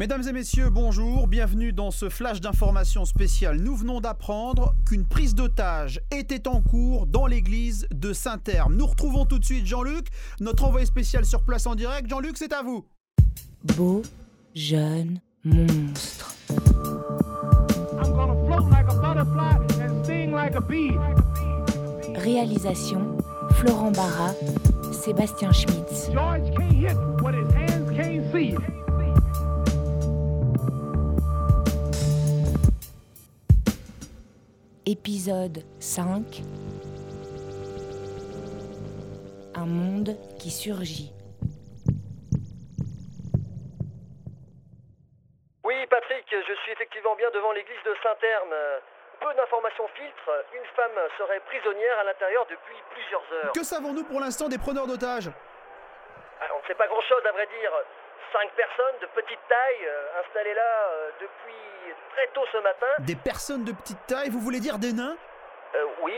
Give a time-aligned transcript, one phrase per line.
[0.00, 3.58] Mesdames et messieurs, bonjour, bienvenue dans ce flash d'information spécial.
[3.60, 8.76] Nous venons d'apprendre qu'une prise d'otage était en cours dans l'église de Saint-Herme.
[8.76, 10.06] Nous retrouvons tout de suite Jean-Luc,
[10.40, 12.08] notre envoyé spécial sur place en direct.
[12.08, 12.86] Jean-Luc, c'est à vous.
[13.76, 14.00] Beau,
[14.54, 16.34] jeune, monstre.
[16.48, 20.96] I'm gonna float like a butterfly and sting like a bee.
[22.16, 23.18] Réalisation
[23.50, 24.32] Florent Barra,
[24.92, 26.08] Sébastien Schmitz.
[26.10, 28.56] George can't hit what his hands can't see.
[34.90, 36.42] Épisode 5
[39.54, 41.12] Un monde qui surgit.
[45.62, 48.50] Oui, Patrick, je suis effectivement bien devant l'église de Saint-Herme.
[49.20, 50.42] Peu d'informations filtrent.
[50.58, 53.52] Une femme serait prisonnière à l'intérieur depuis plusieurs heures.
[53.52, 55.30] Que savons-nous pour l'instant des preneurs d'otages?
[56.40, 57.70] Ah, On ne sait pas grand-chose, à vrai dire.
[58.32, 62.86] Cinq personnes de petite taille euh, installées là euh, depuis très tôt ce matin.
[63.00, 65.16] Des personnes de petite taille, vous voulez dire des nains?
[65.74, 66.14] Euh, oui,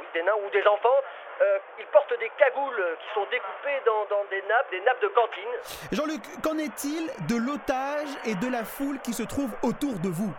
[0.00, 1.00] oui, des nains ou des enfants.
[1.78, 5.54] Ils portent des cagoules qui sont découpées dans, dans des nappes, des nappes de cantine.
[5.90, 10.32] Jean-Luc, qu'en est-il de l'otage et de la foule qui se trouve autour de vous?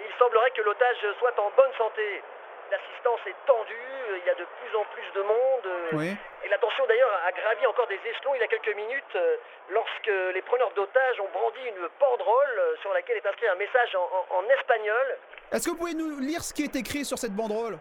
[0.00, 2.22] Il semblerait que l'otage soit en bonne santé.
[2.70, 3.74] L'assistance est tendue,
[4.10, 5.66] euh, il y a de plus en plus de monde.
[5.66, 6.16] euh, Oui.
[6.44, 9.36] Et la tension d'ailleurs a gravi encore des échelons il y a quelques minutes euh,
[9.70, 14.02] lorsque les preneurs d'otages ont brandi une banderole sur laquelle est inscrit un message en,
[14.02, 15.18] en- en espagnol.
[15.52, 17.78] Est-ce que vous pouvez nous lire ce qui est écrit sur cette banderole?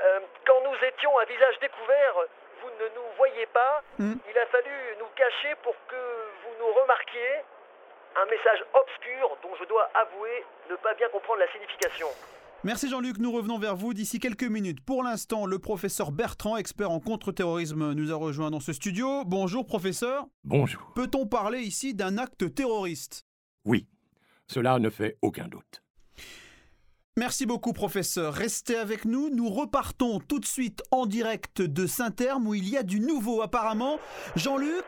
[0.00, 2.14] Euh, quand nous étions à visage découvert,
[2.62, 3.82] vous ne nous voyiez pas.
[3.98, 4.14] Hmm.
[4.28, 5.96] Il a fallu nous cacher pour que
[6.44, 7.42] vous nous remarquiez.
[8.14, 12.08] Un message obscur dont je dois avouer ne pas bien comprendre la signification.
[12.64, 14.80] Merci Jean-Luc, nous revenons vers vous d'ici quelques minutes.
[14.80, 19.24] Pour l'instant, le professeur Bertrand, expert en contre-terrorisme, nous a rejoint dans ce studio.
[19.26, 20.28] Bonjour professeur.
[20.44, 20.92] Bonjour.
[20.94, 23.26] Peut-on parler ici d'un acte terroriste?
[23.64, 23.88] Oui,
[24.46, 25.82] cela ne fait aucun doute.
[27.16, 28.32] Merci beaucoup professeur.
[28.32, 29.28] Restez avec nous.
[29.28, 33.42] Nous repartons tout de suite en direct de Saint-Herme où il y a du nouveau
[33.42, 33.98] apparemment.
[34.36, 34.84] Jean-Luc?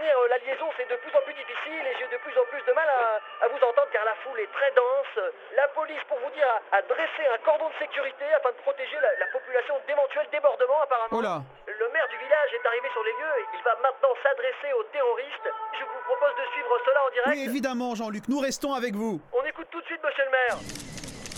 [0.00, 0.66] Maintenir euh, la liaison.
[0.76, 3.20] C'est de plus en plus difficile et j'ai de plus en plus de mal à,
[3.44, 5.12] à vous entendre car la foule est très dense.
[5.56, 8.96] La police, pour vous dire, a, a dressé un cordon de sécurité afin de protéger
[9.00, 11.16] la, la population d'éventuels débordements apparemment.
[11.16, 14.14] Oh là Le maire du village est arrivé sur les lieux et il va maintenant
[14.24, 15.48] s'adresser aux terroristes.
[15.76, 17.32] Je vous propose de suivre cela en direct.
[17.36, 19.20] Oui, évidemment Jean-Luc, nous restons avec vous.
[19.36, 20.56] On écoute tout de suite, monsieur le maire.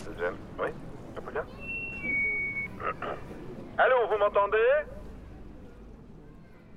[0.07, 0.37] Deuxième.
[0.59, 0.71] Oui.
[3.79, 4.69] Allô, vous m'entendez?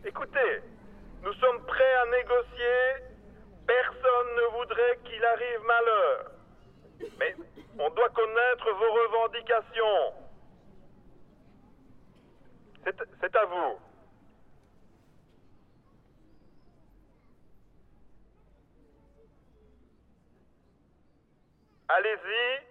[0.05, 0.61] Écoutez,
[1.25, 3.03] nous sommes prêts à négocier.
[3.65, 6.31] Personne ne voudrait qu'il arrive malheur.
[7.17, 7.35] Mais
[7.79, 10.13] on doit connaître vos revendications.
[13.19, 13.79] C'est à vous.
[21.87, 22.65] Allez-y.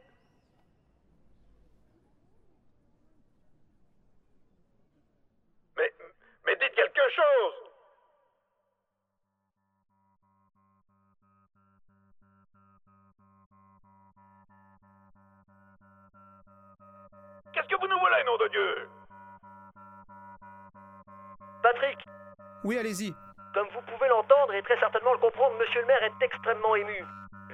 [6.46, 7.73] Mais dites quelque chose
[17.94, 18.88] nous nom de Dieu
[21.62, 21.98] Patrick,
[22.64, 23.14] Oui, allez-y.
[23.54, 27.04] Comme vous pouvez l'entendre et très certainement le comprendre, monsieur le maire est extrêmement ému.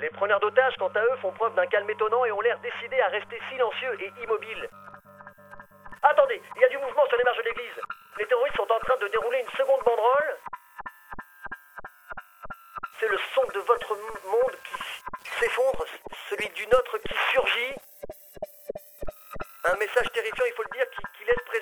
[0.00, 3.00] Les preneurs d'otages, quant à eux, font preuve d'un calme étonnant et ont l'air décidés
[3.00, 4.68] à rester silencieux et immobiles.
[6.02, 7.80] Attendez, il y a du mouvement sur les marges de l'église.
[8.18, 10.36] Les terroristes sont en train de dérouler une seconde banderole.
[12.98, 13.94] C'est le son de votre
[14.30, 15.84] monde qui s'effondre,
[16.30, 17.14] celui du nôtre qui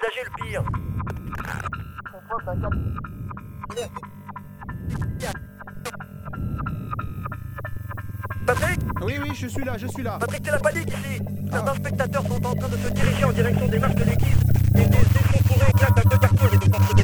[0.08, 0.62] présager le pire.
[8.46, 10.18] Patrick Oui, oui, je suis là, je suis là.
[10.18, 13.68] Patrick, c'est la panique ici Certains spectateurs sont en train de se diriger en direction
[13.68, 14.42] des marches de l'église
[14.74, 14.98] et des
[15.38, 16.94] effondrés éclatent à deux partout et de part et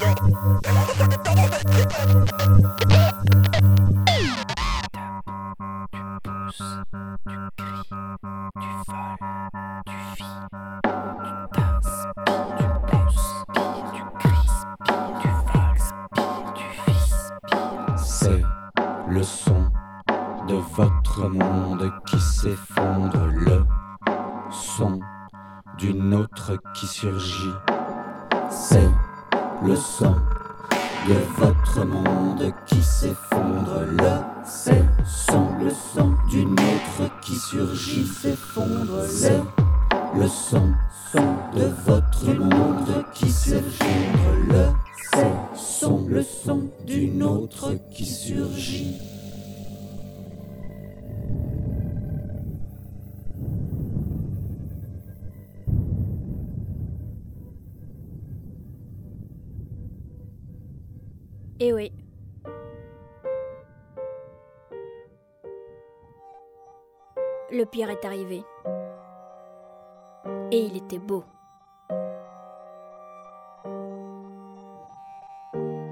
[22.06, 23.64] qui s'effondre, le
[24.50, 25.00] son
[25.78, 27.54] d'une autre qui surgit.
[28.50, 28.90] C'est
[29.64, 30.14] le son
[31.08, 34.10] de votre monde qui s'effondre, le
[34.44, 39.42] c'est son le son d'une autre qui surgit, s'effondre, c'est
[40.16, 40.74] le son
[41.12, 44.66] son de votre monde qui s'effondre, le
[45.14, 49.13] c'est son le son d'une autre qui surgit.
[61.66, 61.90] Eh oui.
[67.50, 68.44] Le pire est arrivé.
[70.50, 71.24] Et il était beau.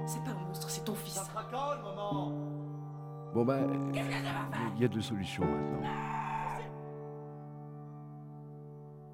[0.05, 1.19] C'est pas un monstre, c'est ton fils.
[3.33, 3.67] Bon ben,
[4.75, 5.89] il y a deux solutions maintenant.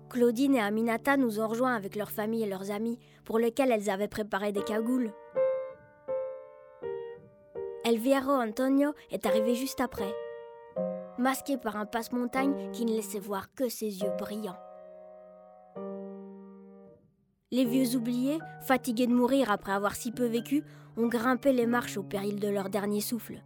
[0.10, 3.90] Claudine et Aminata nous ont rejoints avec leur famille et leurs amis, pour lesquels elles
[3.90, 5.14] avaient préparé des cagoules.
[7.90, 10.14] Elviero Antonio est arrivé juste après,
[11.18, 14.60] masqué par un passe-montagne qui ne laissait voir que ses yeux brillants.
[17.50, 20.64] Les vieux oubliés, fatigués de mourir après avoir si peu vécu,
[20.98, 23.44] ont grimpé les marches au péril de leur dernier souffle.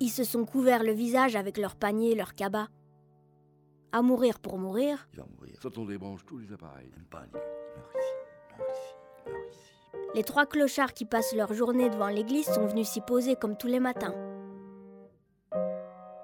[0.00, 2.68] Ils se sont couverts le visage avec leurs paniers et leurs cabas.
[3.92, 5.60] À mourir pour mourir, Il va mourir.
[5.60, 6.90] Soit on débranche tous les appareils.
[6.96, 7.34] Même pas, Nick.
[7.34, 8.14] Meurs ici,
[8.56, 8.94] meurs ici,
[9.26, 9.73] meurs ici.
[10.14, 13.66] Les trois clochards qui passent leur journée devant l'église sont venus s'y poser comme tous
[13.66, 14.14] les matins.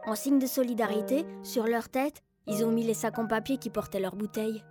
[0.07, 3.71] En signe de solidarité, sur leur tête, ils ont mis les sacs en papier qui
[3.71, 4.63] portaient leurs bouteilles.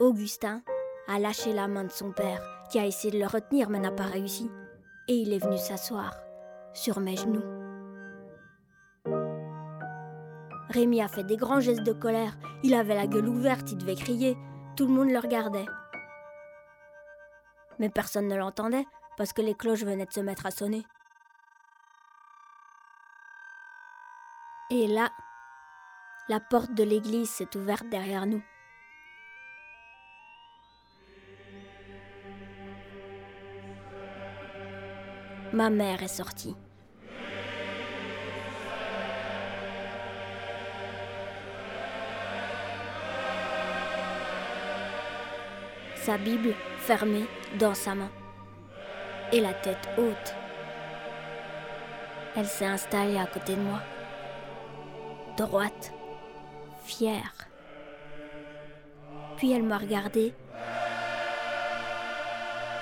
[0.00, 0.62] Augustin
[1.08, 3.90] a lâché la main de son père, qui a essayé de le retenir mais n'a
[3.90, 4.50] pas réussi,
[5.10, 6.14] et il est venu s'asseoir
[6.72, 7.42] sur mes genoux.
[10.68, 13.96] Rémi a fait des grands gestes de colère, il avait la gueule ouverte, il devait
[13.96, 14.38] crier,
[14.76, 15.66] tout le monde le regardait.
[17.80, 18.86] Mais personne ne l'entendait
[19.16, 20.86] parce que les cloches venaient de se mettre à sonner.
[24.70, 25.10] Et là,
[26.28, 28.44] la porte de l'église s'est ouverte derrière nous.
[35.52, 36.54] Ma mère est sortie.
[45.96, 47.26] Sa Bible fermée
[47.58, 48.10] dans sa main.
[49.32, 50.34] Et la tête haute.
[52.36, 53.80] Elle s'est installée à côté de moi.
[55.36, 55.92] Droite.
[56.84, 57.34] Fière.
[59.36, 60.32] Puis elle m'a regardée.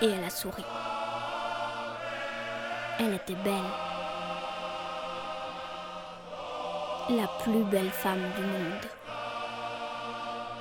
[0.02, 0.64] Et elle a souri.
[3.00, 3.54] Elle était belle.
[7.10, 8.86] La plus belle femme du monde.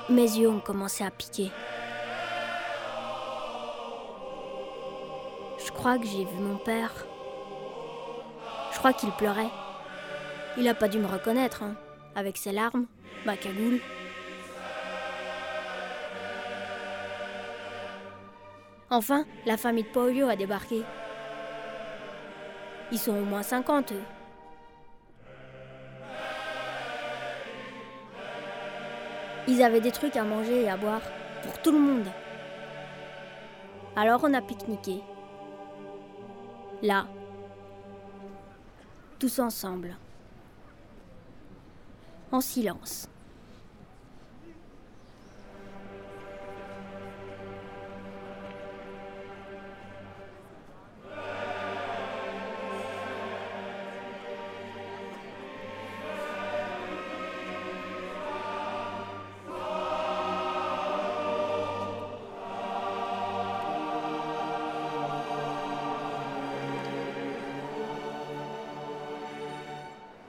[0.09, 1.51] Mes yeux ont commencé à piquer.
[5.65, 6.91] Je crois que j'ai vu mon père.
[8.71, 9.49] Je crois qu'il pleurait.
[10.57, 11.75] Il a pas dû me reconnaître, hein,
[12.15, 12.85] avec ses larmes,
[13.25, 13.79] ma cagoule.
[18.91, 20.83] Enfin, la famille de Polio a débarqué.
[22.91, 24.03] Ils sont au moins 50, eux.
[29.49, 31.01] Ils avaient des trucs à manger et à boire
[31.43, 32.07] pour tout le monde.
[33.95, 35.01] Alors on a pique-niqué.
[36.81, 37.07] Là.
[39.19, 39.95] Tous ensemble.
[42.31, 43.09] En silence.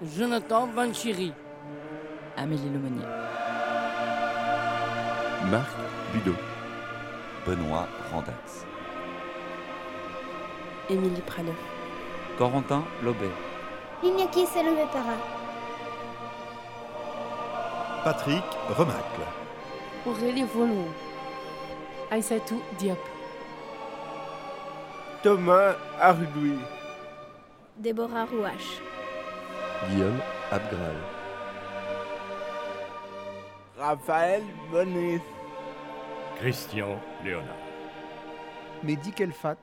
[0.00, 1.32] Jonathan Vanchiri.
[2.36, 3.04] Amélie Lemonnier.
[5.50, 5.66] Marc
[6.12, 6.36] Budeau.
[7.44, 8.64] Benoît Randax.
[10.88, 11.56] Émilie Praneuf.
[12.38, 13.32] Corentin Lobet.
[14.04, 15.16] Iñaki Salomé-Para.
[18.04, 19.26] Patrick Remacle.
[20.06, 20.86] Aurélie Volon.
[22.12, 22.98] Aïssatou Diop.
[25.24, 26.54] Thomas Ardoui.
[27.78, 28.80] Déborah Rouache.
[29.86, 30.20] Guillaume
[30.50, 30.96] Abgral.
[33.78, 35.20] Raphaël Bonis.
[36.36, 37.54] Christian Léonard.
[38.82, 39.56] Mehdi Kelfat.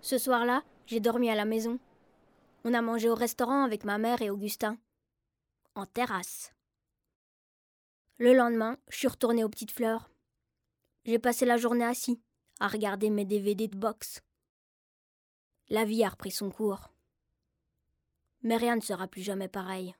[0.00, 1.78] Ce soir-là, j'ai dormi à la maison.
[2.64, 4.78] On a mangé au restaurant avec ma mère et Augustin.
[5.74, 6.54] En terrasse.
[8.16, 10.10] Le lendemain, je suis retournée aux petites fleurs.
[11.04, 12.22] J'ai passé la journée assis,
[12.58, 14.22] à regarder mes DVD de boxe.
[15.68, 16.90] La vie a repris son cours.
[18.42, 19.94] Mais rien ne sera plus jamais pareil.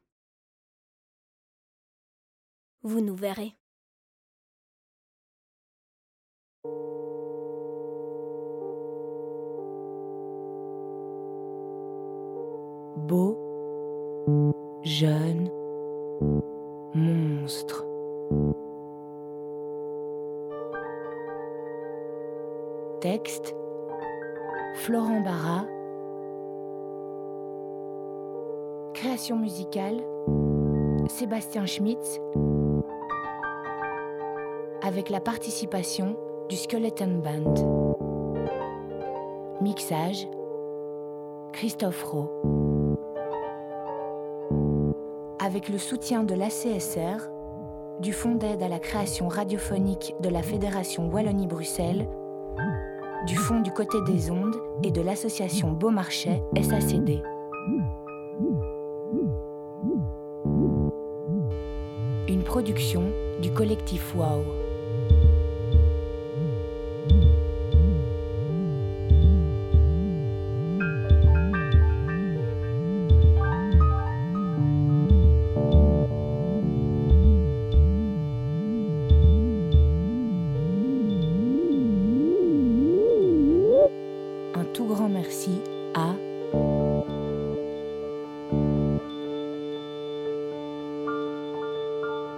[2.83, 3.55] Vous nous verrez.
[13.07, 13.39] Beau,
[14.83, 15.49] jeune,
[16.95, 17.87] monstre.
[23.01, 23.55] Texte
[24.75, 25.65] Florent Barra.
[28.95, 30.03] Création musicale
[31.07, 32.21] Sébastien Schmitz
[34.83, 36.17] avec la participation
[36.49, 37.55] du Skeleton Band.
[39.61, 40.27] Mixage
[41.53, 42.58] Christophe Rowe.
[45.49, 47.31] Avec le soutien de l'ACSR,
[48.01, 52.07] du Fonds d'aide à la création radiophonique de la Fédération Wallonie-Bruxelles,
[53.27, 57.23] du Fonds du côté des ondes et de l'association Beaumarchais SACD.
[62.29, 64.68] Une production du collectif WOW.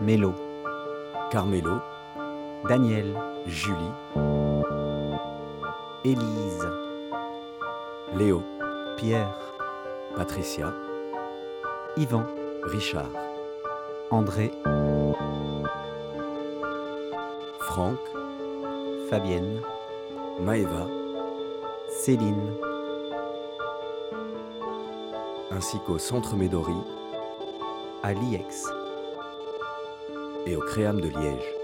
[0.00, 0.33] Mélo,
[1.30, 1.78] Carmelo,
[2.66, 3.14] Daniel,
[3.47, 3.76] Julie,
[6.04, 6.69] Élise,
[8.16, 8.42] Léo,
[8.97, 9.38] Pierre,
[10.16, 10.73] Patricia,
[11.99, 12.25] Yvan,
[12.64, 13.11] Richard,
[14.11, 14.50] André,
[17.61, 17.99] Franck,
[19.11, 19.61] Fabienne,
[20.40, 20.87] Maëva,
[21.90, 22.54] Céline,
[25.50, 26.73] ainsi qu'au Centre Médori.
[28.02, 28.80] À l'IEX.
[30.47, 31.60] Et au Créam de Liège.